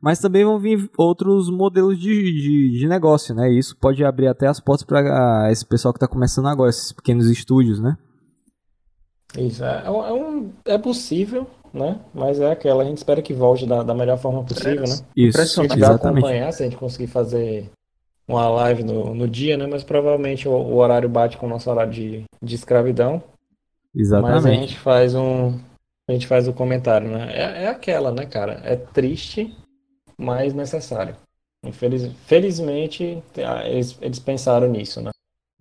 [0.02, 3.52] Mas também vão vir outros modelos de, de, de negócio, né?
[3.52, 6.94] E isso pode abrir até as portas para esse pessoal que está começando agora, esses
[6.94, 7.98] pequenos estúdios, né?
[9.38, 12.00] Isso, é, é, um, é possível, né?
[12.14, 14.96] Mas é aquela, a gente espera que volte da, da melhor forma possível, né?
[15.16, 16.20] Isso, se a gente exatamente.
[16.20, 17.70] acompanhar, se a gente conseguir fazer
[18.30, 19.66] uma live no, no dia, né?
[19.66, 23.24] Mas provavelmente o, o horário bate com o nosso horário de, de escravidão.
[23.94, 24.34] Exatamente.
[24.34, 25.60] Mas a gente faz um.
[26.08, 27.30] A gente faz o um comentário, né?
[27.32, 28.62] É, é aquela, né, cara?
[28.64, 29.56] É triste,
[30.18, 31.16] mas necessário.
[31.66, 33.22] Infeliz, felizmente,
[33.66, 35.10] eles, eles pensaram nisso, né?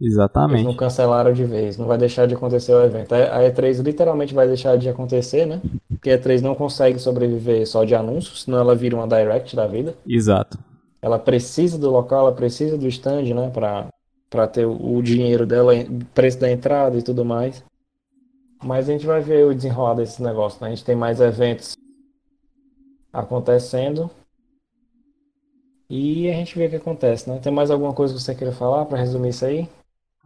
[0.00, 0.60] Exatamente.
[0.60, 3.12] Eles não cancelaram de vez, não vai deixar de acontecer o evento.
[3.14, 5.60] A E3 literalmente vai deixar de acontecer, né?
[5.88, 9.66] Porque a E3 não consegue sobreviver só de anúncios, senão ela vira uma direct da
[9.66, 9.94] vida.
[10.06, 10.58] Exato
[11.00, 13.88] ela precisa do local, ela precisa do stand, né, para
[14.30, 15.72] para ter o dinheiro dela,
[16.14, 17.64] preço da entrada e tudo mais.
[18.62, 20.66] Mas a gente vai ver o desenrolar desse negócio, né?
[20.66, 21.76] A gente tem mais eventos
[23.12, 24.10] acontecendo.
[25.88, 27.38] E a gente vê o que acontece, né?
[27.38, 29.68] Tem mais alguma coisa que você queira falar para resumir isso aí?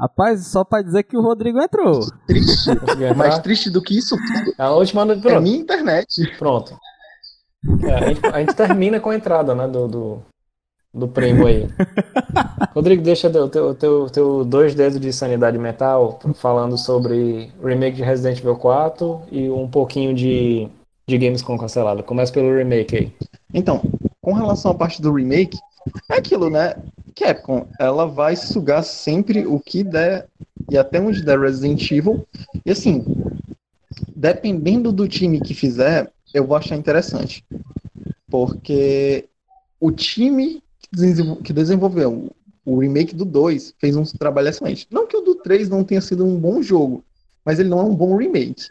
[0.00, 2.00] Rapaz, só para dizer que o Rodrigo entrou.
[2.26, 2.70] Triste.
[3.16, 4.16] Mais triste do que isso
[4.58, 5.28] A última noite.
[5.28, 6.36] É minha internet.
[6.38, 6.76] Pronto.
[7.84, 9.68] É, a, gente, a, gente, termina com a entrada, né?
[9.68, 10.22] Do, do,
[10.92, 11.68] do primo aí.
[12.74, 18.02] Rodrigo, deixa o teu, teu, teu dois dedos de sanidade mental falando sobre remake de
[18.02, 20.68] Resident Evil 4 e um pouquinho de,
[21.06, 22.02] de games com cancelado.
[22.02, 23.12] Começa pelo remake aí.
[23.54, 23.82] Então,
[24.20, 25.58] com relação à parte do remake,
[26.10, 26.74] é aquilo, né?
[27.14, 30.26] Capcom, ela vai sugar sempre o que der
[30.70, 32.26] e até onde der Resident Evil.
[32.64, 33.04] E assim,
[34.14, 37.44] dependendo do time que fizer, eu vou achar interessante.
[38.30, 39.28] Porque
[39.80, 40.62] o time
[41.42, 42.30] que desenvolveu
[42.64, 44.86] o remake do 2 fez um trabalho excelente.
[44.90, 47.04] Não que o do 3 não tenha sido um bom jogo,
[47.44, 48.66] mas ele não é um bom remake.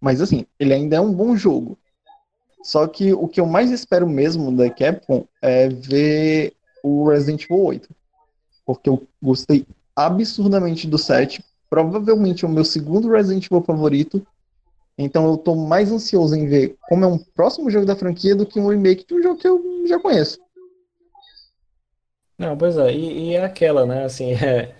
[0.00, 1.78] Mas assim, ele ainda é um bom jogo.
[2.62, 7.64] Só que o que eu mais espero mesmo da Capcom é ver o Resident Evil
[7.64, 7.88] 8.
[8.64, 11.44] Porque eu gostei absurdamente do 7.
[11.68, 14.26] Provavelmente é o meu segundo Resident Evil favorito.
[14.96, 18.46] Então eu tô mais ansioso em ver como é um próximo jogo da franquia do
[18.46, 20.38] que um remake de um jogo que eu já conheço.
[22.38, 24.04] Não, pois é, e, e é aquela, né?
[24.04, 24.74] Assim, é.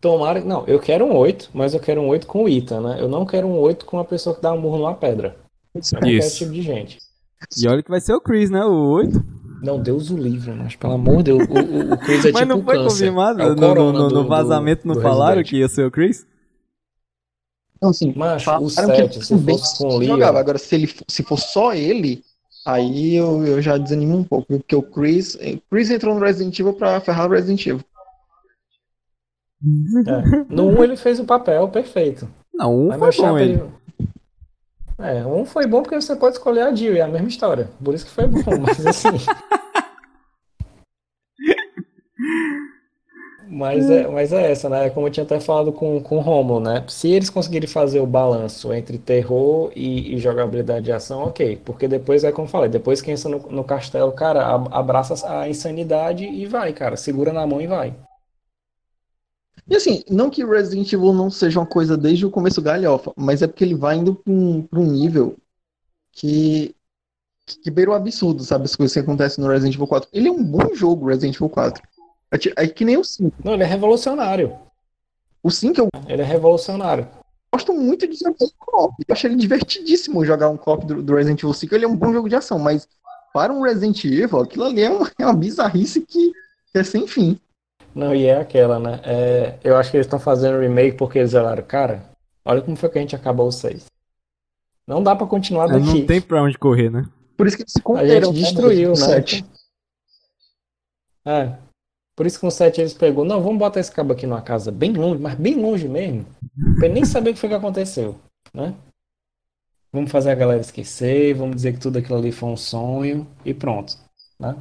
[0.00, 0.40] Tomara.
[0.40, 2.96] Não, eu quero um 8, mas eu quero um 8 com o Ita, né?
[3.00, 5.36] Eu não quero um 8 com uma pessoa que dá um murro numa pedra.
[5.74, 6.98] Eu não quero esse tipo de gente.
[7.58, 8.64] E olha que vai ser o Chris, né?
[8.64, 9.40] O 8.
[9.62, 12.42] Não, Deus o livre, mas pelo amor de Deus, o, o, o Chris é mas
[12.42, 12.90] tipo não foi câncer.
[12.90, 13.42] confirmado?
[13.42, 15.50] É no, no, no, vazamento do, não falaram Resident.
[15.50, 16.26] que ia ser o Chris?
[17.80, 18.12] Não, sim.
[18.16, 20.08] Mas o 7, se fosse com o Leon...
[20.08, 20.38] Jogava.
[20.38, 22.22] Agora, se, ele, se for só ele,
[22.64, 25.38] Aí eu, eu já desanimo um pouco, porque o Chris,
[25.70, 27.84] Chris entrou no Resident Evil pra ferrar o Resident Evil.
[30.06, 30.54] É.
[30.54, 32.28] No 1 ele fez o papel perfeito.
[32.54, 33.62] Não, um foi bom ele.
[34.98, 37.70] É, um foi bom porque você pode escolher a Jill, é a mesma história.
[37.82, 39.08] Por isso que foi bom, mas assim.
[43.52, 44.90] Mas é, mas é essa, né?
[44.90, 46.84] Como eu tinha até falado com, com o Romulo, né?
[46.88, 51.60] Se eles conseguirem fazer o balanço entre terror e, e jogabilidade de ação, ok.
[51.64, 55.48] Porque depois é como eu falei, depois que entra no, no castelo, cara, abraça a
[55.48, 56.96] insanidade e vai, cara.
[56.96, 57.92] Segura na mão e vai.
[59.68, 63.42] E assim, não que Resident Evil não seja uma coisa desde o começo galhofa, mas
[63.42, 65.36] é porque ele vai indo para um, pra um nível
[66.12, 66.74] que,
[67.46, 68.66] que beira o absurdo, sabe?
[68.66, 70.08] As coisas que acontecem no Resident Evil 4.
[70.12, 71.82] Ele é um bom jogo, Resident Evil 4.
[72.32, 73.36] É, é que nem o 5.
[73.44, 74.56] Não, ele é revolucionário.
[75.42, 75.88] O 5 eu.
[76.08, 77.08] Ele é revolucionário.
[77.52, 81.14] Gosto muito de jogar um co Eu achei ele divertidíssimo jogar um co do, do,
[81.16, 81.74] Resident Evil 5.
[81.74, 82.86] Ele é um bom jogo de ação, mas
[83.34, 86.32] para um Resident Evil, aquilo ali é uma, é uma bizarrice que,
[86.74, 87.38] é sem fim.
[87.92, 89.00] Não, e é aquela, né?
[89.02, 92.04] É, eu acho que eles estão fazendo remake porque eles falaram, cara,
[92.44, 93.86] olha como foi que a gente acabou o 6.
[94.86, 96.00] Não dá para continuar é, daqui.
[96.00, 97.04] Não tem pra onde correr, né?
[97.36, 99.24] Por isso que eles se A gente destruiu, né?
[101.24, 101.69] É.
[102.16, 104.70] Por isso que no 7 eles pegou, não, vamos botar esse cabo aqui numa casa
[104.70, 106.26] bem longe, mas bem longe mesmo,
[106.76, 108.16] pra ele nem saber o que foi que aconteceu,
[108.52, 108.74] né?
[109.92, 113.52] Vamos fazer a galera esquecer, vamos dizer que tudo aquilo ali foi um sonho e
[113.52, 113.96] pronto,
[114.38, 114.56] né?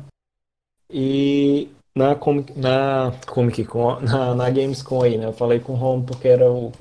[0.89, 5.25] E na Comic, na Comic Con, na, na Gamescom aí, né?
[5.25, 6.71] Eu falei com o Home porque era o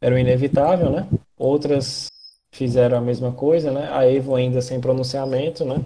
[0.00, 1.08] era o inevitável, né?
[1.36, 2.08] Outras
[2.52, 3.88] fizeram a mesma coisa, né?
[3.92, 5.84] A Evo ainda sem pronunciamento, né?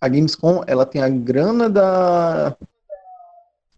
[0.02, 2.54] A Gamescom, ela tem a grana da,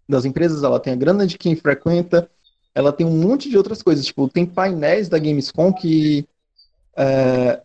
[0.08, 2.28] das empresas, ela tem a grana de quem frequenta,
[2.76, 4.04] ela tem um monte de outras coisas.
[4.04, 6.28] Tipo, tem painéis da Gamescom que
[6.94, 7.62] é,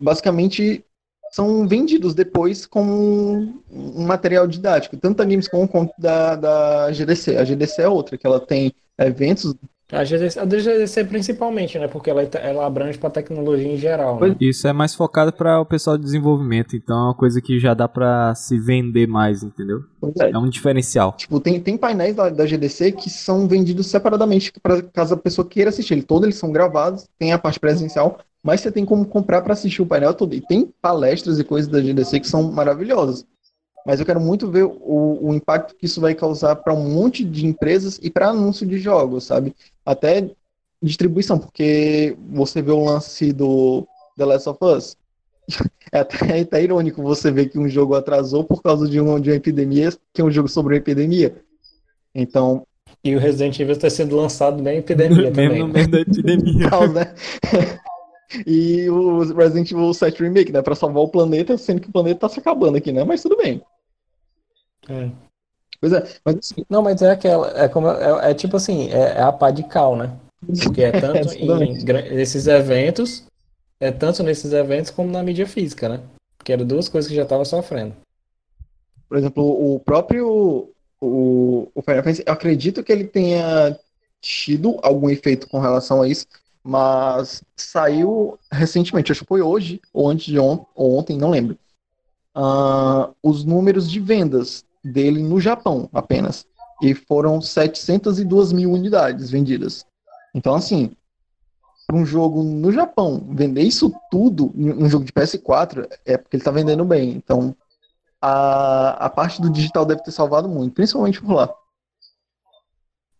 [0.00, 0.82] basicamente
[1.30, 7.36] são vendidos depois como um material didático, tanto da Gamescom quanto da, da GDC.
[7.36, 9.54] A GDC é outra, que ela tem eventos
[9.92, 11.86] a GDC, a GDC principalmente, né?
[11.86, 14.18] Porque ela, ela abrange para tecnologia em geral.
[14.18, 14.34] Né?
[14.40, 17.74] Isso é mais focado para o pessoal de desenvolvimento, então é uma coisa que já
[17.74, 19.80] dá para se vender mais, entendeu?
[20.20, 20.30] É.
[20.30, 20.38] é.
[20.38, 21.12] um diferencial.
[21.12, 25.46] Tipo, tem, tem painéis da, da GDC que são vendidos separadamente para caso a pessoa
[25.46, 26.02] queira assistir.
[26.02, 29.82] Todos eles são gravados, tem a parte presencial, mas você tem como comprar para assistir
[29.82, 30.34] o painel todo.
[30.34, 33.26] E tem palestras e coisas da GDC que são maravilhosas
[33.84, 37.22] mas eu quero muito ver o, o impacto que isso vai causar para um monte
[37.24, 39.54] de empresas e para anúncio de jogos, sabe?
[39.84, 40.30] Até
[40.82, 44.96] distribuição, porque você vê o lance do The Last of Us.
[45.92, 49.20] É até, é até irônico você ver que um jogo atrasou por causa de, um,
[49.20, 51.36] de uma epidemia, que é um jogo sobre uma epidemia.
[52.12, 52.66] Então.
[53.04, 55.50] E o Resident Evil está sendo lançado na epidemia também.
[55.50, 56.66] Mesmo no meio da epidemia.
[56.68, 57.14] Tal, né?
[58.44, 60.62] e o Resident Evil 7 Remake, né?
[60.62, 63.04] Pra salvar o planeta, sendo que o planeta tá se acabando aqui, né?
[63.04, 63.62] Mas tudo bem.
[64.88, 65.10] É.
[65.80, 69.18] Pois é, mas assim, Não, mas é aquela, é como é, é tipo assim, é,
[69.18, 70.16] é, a pá de cal, né?
[70.62, 73.24] Porque é tanto em, nesses eventos,
[73.80, 76.00] é tanto nesses eventos como na mídia física, né?
[76.42, 77.94] Que eram duas coisas que já estavam sofrendo.
[79.08, 83.78] Por exemplo, o próprio o, o Final Fantasy, eu acredito que ele tenha
[84.20, 86.26] tido algum efeito com relação a isso,
[86.62, 91.58] mas saiu recentemente, acho que foi hoje, ou antes de on ou ontem, não lembro.
[92.34, 96.46] Uh, os números de vendas dele no Japão apenas.
[96.82, 99.86] E foram 702 mil unidades vendidas.
[100.34, 100.94] Então, assim,
[101.86, 106.40] para um jogo no Japão, vender isso tudo um jogo de PS4 é porque ele
[106.40, 107.10] está vendendo bem.
[107.10, 107.56] Então,
[108.20, 111.54] a, a parte do digital deve ter salvado muito, principalmente por lá.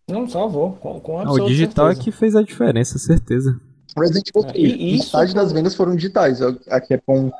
[0.09, 0.72] Não, salvou.
[0.74, 2.00] Com, com Não, o digital certeza.
[2.00, 3.59] é que fez a diferença, certeza.
[3.96, 6.42] Resident Evil 3, é, metade das vendas foram digitais.
[6.42, 7.31] A Capcom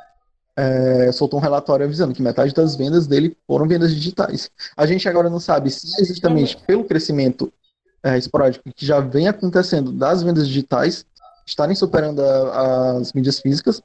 [0.57, 4.49] é, soltou um relatório avisando que metade das vendas dele foram vendas digitais.
[4.75, 7.51] A gente agora não sabe se é exatamente pelo crescimento
[8.03, 11.05] é, esporádico que já vem acontecendo das vendas digitais
[11.45, 13.81] estarem superando a, as mídias físicas,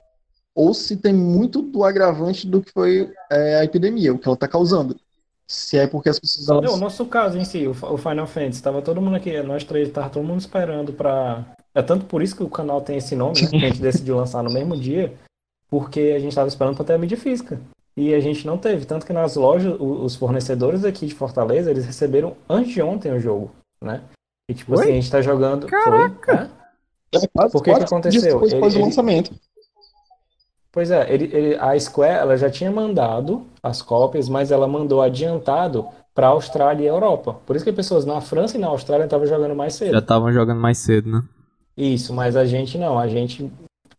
[0.55, 4.35] ou se tem muito do agravante do que foi é, a epidemia, o que ela
[4.35, 4.97] está causando.
[5.47, 6.49] Se é porque as pessoas.
[6.49, 6.65] Elas...
[6.65, 9.89] Não, o nosso caso em si, o Final Fantasy, estava todo mundo aqui, nós três,
[9.89, 11.45] estava todo mundo esperando para.
[11.75, 13.49] É tanto por isso que o canal tem esse nome, né?
[13.49, 15.13] Que a gente decidiu lançar no mesmo dia,
[15.71, 17.61] porque a gente estava esperando para ter a mídia física.
[17.97, 18.85] E a gente não teve.
[18.85, 23.21] Tanto que nas lojas, os fornecedores aqui de Fortaleza, eles receberam antes de ontem o
[23.21, 23.51] jogo,
[23.83, 24.03] né?
[24.49, 24.81] E tipo Oi?
[24.81, 25.67] assim, a gente tá jogando.
[25.67, 26.19] Caraca!
[26.25, 26.51] Foi, né?
[27.13, 28.23] É, Por que, que aconteceu?
[28.23, 29.35] Depois, depois ele, do lançamento.
[30.73, 35.03] Pois é, ele, ele, a Square ela já tinha mandado as cópias, mas ela mandou
[35.03, 37.41] adiantado para a Austrália e Europa.
[37.45, 39.93] Por isso que pessoas na França e na Austrália estavam jogando mais cedo.
[39.93, 41.23] Já estavam jogando mais cedo, né?
[41.77, 42.99] Isso, mas a gente não.
[42.99, 43.51] A gente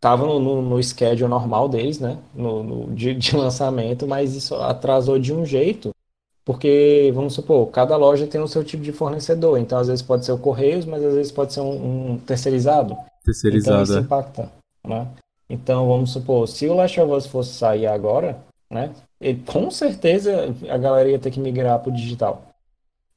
[0.01, 2.17] tava no, no, no schedule normal deles, né?
[2.33, 5.91] No, no de, de, lançamento, mas isso atrasou de um jeito.
[6.43, 9.59] Porque, vamos supor, cada loja tem o seu tipo de fornecedor.
[9.59, 12.97] Então, às vezes pode ser o Correios, mas às vezes pode ser um, um terceirizado.
[13.23, 13.75] Terceirizado.
[13.75, 14.01] Então, isso é.
[14.01, 14.51] impacta,
[14.85, 15.07] né?
[15.47, 18.91] Então, vamos supor, se o Last of Us fosse sair agora, né?
[19.19, 22.47] Ele, com certeza a galera ia ter que migrar para o digital.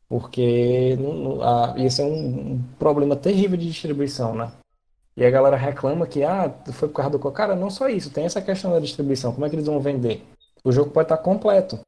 [0.08, 4.52] Porque não, não, a, ia ser um, um, problema terrível de distribuição, né?
[5.16, 7.30] E a galera reclama que, ah, foi por causa do...
[7.30, 9.32] Cara, não só isso, tem essa questão da distribuição.
[9.32, 10.24] Como é que eles vão vender?
[10.64, 11.78] O jogo pode estar completo,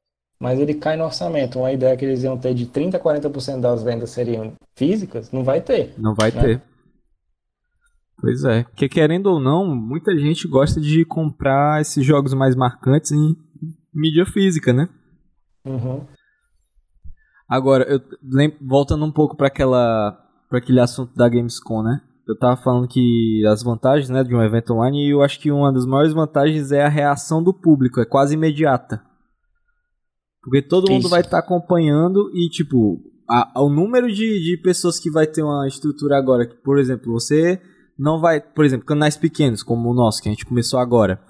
[0.40, 1.58] mas ele cai no orçamento.
[1.58, 5.42] Uma ideia que eles iam ter de 30% a 40% das vendas seriam físicas, não
[5.42, 5.94] vai ter.
[5.98, 6.40] Não vai né?
[6.40, 6.62] ter.
[8.18, 13.12] Pois é, porque querendo ou não, muita gente gosta de comprar esses jogos mais marcantes
[13.12, 13.36] em
[13.92, 14.88] mídia física, né?
[15.64, 16.06] Uhum.
[17.48, 22.00] Agora, eu lembro, voltando um pouco para aquela para aquele assunto da Gamescom, né?
[22.26, 25.52] Eu tava falando que as vantagens, né, de um evento online, e eu acho que
[25.52, 29.00] uma das maiores vantagens é a reação do público, é quase imediata.
[30.42, 34.98] Porque todo mundo vai estar tá acompanhando e, tipo, a, o número de, de pessoas
[34.98, 37.60] que vai ter uma estrutura agora, que, por exemplo, você
[37.98, 41.20] não vai, por exemplo, canais pequenos como o nosso, que a gente começou agora,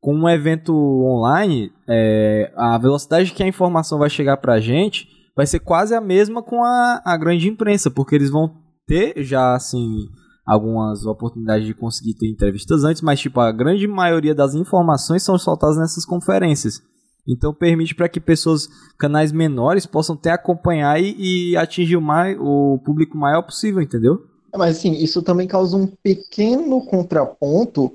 [0.00, 5.46] com um evento online, é, a velocidade que a informação vai chegar pra gente vai
[5.46, 10.08] ser quase a mesma com a, a grande imprensa, porque eles vão ter já, assim,
[10.46, 15.38] algumas oportunidades de conseguir ter entrevistas antes, mas, tipo, a grande maioria das informações são
[15.38, 16.82] soltadas nessas conferências.
[17.28, 18.66] Então permite para que pessoas,
[18.98, 24.24] canais menores, possam até acompanhar e, e atingir o, mais, o público maior possível, entendeu?
[24.56, 27.92] Mas assim, isso também causa um pequeno contraponto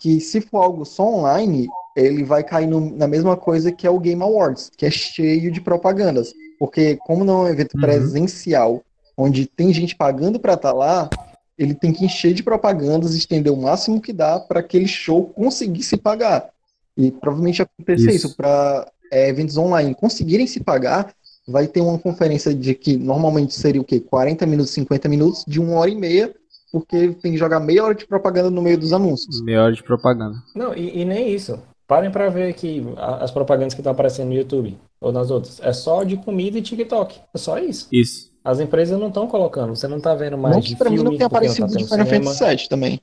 [0.00, 3.90] que se for algo só online, ele vai cair no, na mesma coisa que é
[3.90, 6.32] o Game Awards, que é cheio de propagandas.
[6.58, 7.80] Porque como não é um evento uhum.
[7.80, 8.82] presencial,
[9.16, 11.10] onde tem gente pagando para estar tá lá,
[11.58, 15.82] ele tem que encher de propagandas, estender o máximo que dá para aquele show conseguir
[15.82, 16.50] se pagar.
[16.96, 21.14] E provavelmente acontecer isso, isso para é, eventos online conseguirem se pagar,
[21.46, 24.00] vai ter uma conferência de que normalmente seria o quê?
[24.00, 26.34] 40 minutos, 50 minutos, de uma hora e meia,
[26.72, 29.42] porque tem que jogar meia hora de propaganda no meio dos anúncios.
[29.42, 30.36] Meia hora de propaganda.
[30.54, 31.58] Não, e, e nem isso.
[31.86, 35.60] Parem para ver aqui as propagandas que estão aparecendo no YouTube ou nas outras.
[35.62, 37.20] É só de comida e TikTok.
[37.32, 37.86] É só isso.
[37.92, 38.25] Isso.
[38.46, 39.74] As empresas não estão colocando.
[39.74, 40.54] Você não tá vendo mais.
[40.54, 43.00] Não pra mim não tem aparecido não tá de Final Fantasy VII também.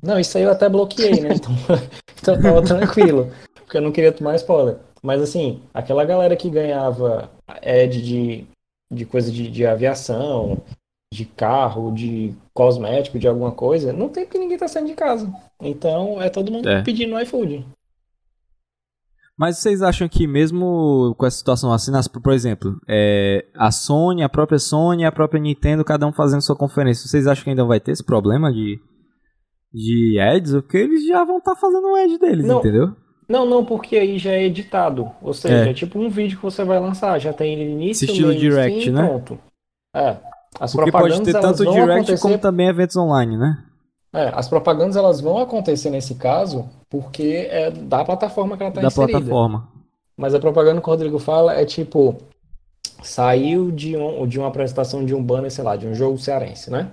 [0.00, 1.30] Não, isso aí eu até bloqueei, né?
[1.34, 1.52] Então,
[2.22, 3.32] então tava tranquilo.
[3.52, 4.76] Porque eu não queria tomar spoiler.
[5.02, 7.28] Mas assim, aquela galera que ganhava
[7.60, 8.46] Ed de,
[8.92, 10.62] de coisa de, de aviação,
[11.12, 15.28] de carro, de cosmético, de alguma coisa, não tem porque ninguém tá saindo de casa.
[15.60, 16.82] Então é todo mundo é.
[16.82, 17.66] pedindo iFood.
[19.40, 21.90] Mas vocês acham que mesmo com essa situação assim,
[22.22, 26.54] por exemplo, é, a Sony, a própria Sony, a própria Nintendo, cada um fazendo sua
[26.54, 28.78] conferência, vocês acham que ainda vai ter esse problema de,
[29.72, 30.52] de ads?
[30.52, 32.94] Porque eles já vão estar tá fazendo o ad deles, não, entendeu?
[33.26, 35.10] Não, não, porque aí já é editado.
[35.22, 37.18] Ou seja, é, é tipo um vídeo que você vai lançar.
[37.18, 39.06] Já tem início, Esse estilo meio, direct, fim, né?
[39.06, 39.38] Pronto.
[39.96, 40.18] É.
[40.60, 42.20] As porque pode ter tanto direct acontecer...
[42.20, 43.56] como também eventos online, né?
[44.12, 48.86] É, as propagandas elas vão acontecer nesse caso porque é da plataforma que ela está
[48.86, 49.12] inserida.
[49.12, 49.68] Da plataforma.
[50.16, 52.18] Mas a propaganda que o Rodrigo fala é tipo
[53.02, 56.70] saiu de, um, de uma apresentação de um banner, sei lá, de um jogo cearense,
[56.70, 56.90] né?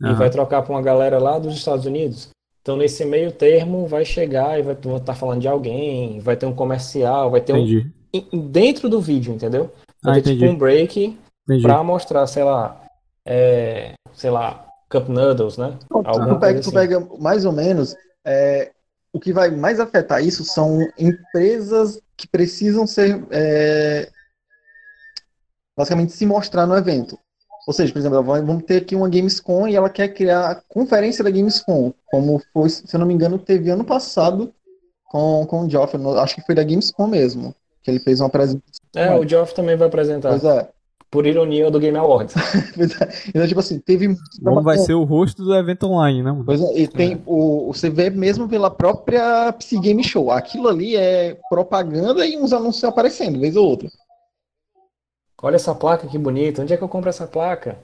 [0.00, 0.12] Uhum.
[0.12, 2.30] E vai trocar para uma galera lá dos Estados Unidos.
[2.62, 6.46] Então, nesse meio termo, vai chegar e vai estar tá falando de alguém, vai ter
[6.46, 7.90] um comercial, vai ter entendi.
[8.32, 8.48] um.
[8.48, 9.70] Dentro do vídeo, entendeu?
[10.02, 11.62] Vai ah, ter tipo um break entendi.
[11.62, 12.82] pra mostrar, sei lá,
[13.24, 15.76] é, sei lá, Cup Noodles, né?
[15.88, 16.70] tu, pega, assim.
[16.70, 17.94] tu pega mais ou menos.
[18.24, 18.70] É,
[19.12, 23.22] o que vai mais afetar isso são empresas que precisam ser.
[23.30, 24.10] É,
[25.76, 27.18] basicamente se mostrar no evento.
[27.66, 31.22] Ou seja, por exemplo, vamos ter aqui uma Gamescom e ela quer criar a conferência
[31.22, 34.52] da Gamescom, como foi, se eu não me engano, teve ano passado
[35.04, 38.80] com, com o Geoff, acho que foi da Gamescom mesmo, que ele fez uma apresentação.
[38.94, 40.30] É, o Geoff também vai apresentar.
[40.30, 40.68] Pois é.
[41.10, 42.36] Por ironia do Game Awards.
[42.38, 43.28] é.
[43.28, 44.14] Então, tipo assim, teve.
[44.42, 46.42] Como vai ser o rosto do evento online, né?
[46.46, 47.18] Pois é, e tem é.
[47.26, 47.72] o.
[47.72, 50.30] Você vê mesmo pela própria Psy Game Show.
[50.30, 53.88] Aquilo ali é propaganda e uns anúncios aparecendo, vez ou outra.
[55.42, 56.62] Olha essa placa que bonita.
[56.62, 57.78] Onde é que eu compro essa placa?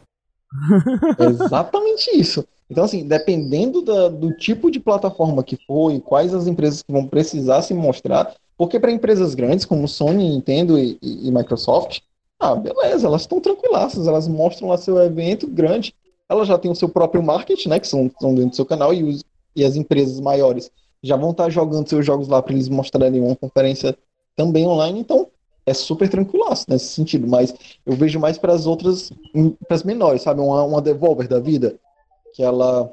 [1.18, 2.46] exatamente isso.
[2.70, 6.92] Então, assim, dependendo da, do tipo de plataforma que for e quais as empresas que
[6.92, 12.00] vão precisar se mostrar, porque para empresas grandes como Sony, Nintendo e, e, e Microsoft,
[12.38, 15.94] ah, beleza, elas estão tranquilaças, elas mostram lá seu evento grande,
[16.28, 18.92] elas já têm o seu próprio marketing, né, que são, são dentro do seu canal,
[18.92, 19.24] e, os,
[19.54, 20.70] e as empresas maiores
[21.02, 23.96] já vão estar jogando seus jogos lá para eles mostrarem uma conferência
[24.34, 25.28] também online, então
[25.64, 29.10] é super tranquilaço nesse sentido, mas eu vejo mais para as outras,
[29.66, 30.40] para as menores, sabe?
[30.40, 31.76] Uma, uma Devolver da vida,
[32.32, 32.92] que ela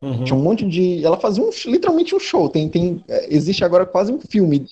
[0.00, 0.22] uhum.
[0.22, 1.04] tinha um monte de.
[1.04, 2.48] Ela fazia um, literalmente um show.
[2.48, 4.66] Tem, tem, é, existe agora quase um filme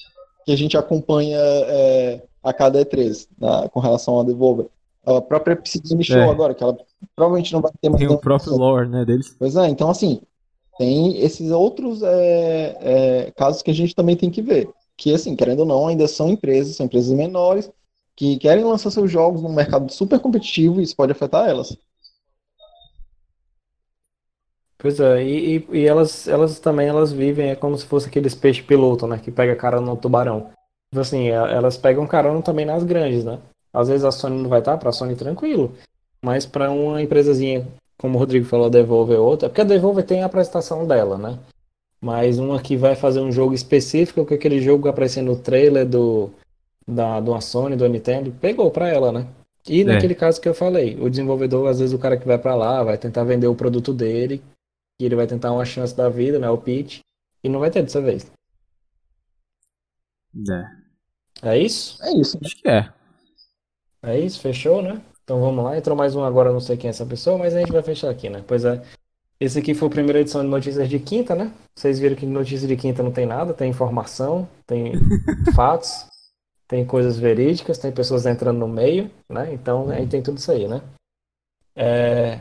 [0.45, 4.67] que a gente acompanha é, a cada E3 né, com relação à Devolver.
[5.07, 6.29] A própria Psy Show é.
[6.29, 6.77] agora, que ela
[7.17, 7.99] provavelmente não vai ter mais.
[7.99, 9.35] Tem o próprio lore, né, deles.
[9.39, 10.21] Pois é, então assim,
[10.79, 15.35] tem esses outros é, é, casos que a gente também tem que ver que, assim,
[15.37, 17.71] querendo ou não, ainda são empresas, são empresas menores,
[18.17, 21.77] que querem lançar seus jogos num mercado super competitivo e isso pode afetar elas.
[24.79, 28.65] Pois é, e, e, elas, elas também elas vivem, é como se fosse aqueles peixes
[28.65, 29.19] piloto, né?
[29.19, 30.51] Que pega cara no tubarão.
[30.95, 33.41] Tipo assim, é, elas pegam carona também nas grandes, né?
[33.73, 35.75] Às vezes a Sony não vai estar, pra Sony tranquilo.
[36.23, 37.67] Mas para uma empresazinha,
[37.99, 41.37] como o Rodrigo falou, a Devolver outra, porque a Devolver tem a prestação dela, né?
[42.01, 46.31] Mas uma que vai fazer um jogo específico, com aquele jogo aparecendo no trailer do,
[46.87, 49.27] da, do Sony, do Nintendo, pegou pra ela, né?
[49.69, 49.85] E é.
[49.85, 52.85] naquele caso que eu falei, o desenvolvedor, às vezes o cara que vai para lá
[52.85, 54.41] vai tentar vender o produto dele,
[55.01, 56.49] e ele vai tentar uma chance da vida, né?
[56.49, 57.01] O pitch,
[57.43, 58.31] e não vai ter dessa vez.
[60.49, 60.84] É.
[61.45, 62.03] É isso?
[62.03, 62.39] É isso.
[62.43, 62.91] Acho que é.
[64.03, 65.01] É isso, fechou, né?
[65.23, 65.77] Então vamos lá.
[65.77, 68.11] Entrou mais um agora, não sei quem é essa pessoa, mas a gente vai fechar
[68.11, 68.43] aqui, né?
[68.47, 68.83] Pois é.
[69.39, 71.53] Esse aqui foi a primeira edição de notícias de quinta, né?
[71.75, 74.93] Vocês viram que notícias de quinta não tem nada, tem informação, tem
[75.55, 76.07] fatos,
[76.67, 79.53] tem coisas verídicas, tem pessoas entrando no meio, né?
[79.53, 80.81] Então aí tem tudo isso aí, né?
[81.77, 82.41] É...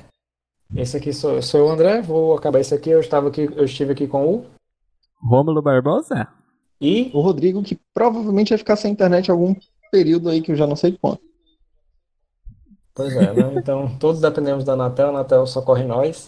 [0.76, 2.90] Esse aqui sou, sou o André, vou acabar esse aqui.
[2.90, 4.46] Eu estava aqui, eu estive aqui com o
[5.22, 6.28] Rômulo Barbosa
[6.80, 9.56] e o Rodrigo, que provavelmente vai ficar sem internet algum
[9.92, 11.22] período aí que eu já não sei quanto.
[12.96, 13.54] Pois é, né?
[13.56, 16.28] Então todos dependemos da Anatel, a Anatel socorre nós.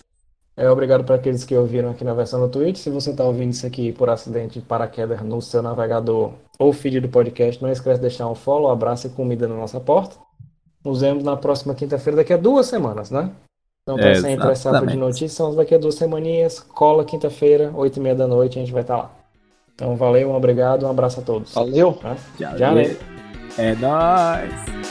[0.58, 2.78] É, obrigado para aqueles que ouviram aqui na versão do Twitch.
[2.78, 7.02] Se você está ouvindo isso aqui por acidente de paraquedas no seu navegador ou feed
[7.02, 10.16] do podcast, não esquece de deixar um follow, um abraço e comida na nossa porta.
[10.84, 13.32] Nos vemos na próxima quinta-feira, daqui a duas semanas, né?
[13.84, 16.60] Então, para você interessado de notícias, daqui a duas semaninhas.
[16.60, 19.25] Cola quinta-feira, oito e meia da noite, a gente vai estar tá lá.
[19.76, 21.54] Então, valeu, um obrigado, um abraço a todos.
[21.54, 21.94] Valeu.
[22.02, 22.16] Tá?
[22.40, 22.96] Já, Já, né?
[23.58, 24.85] É nóis.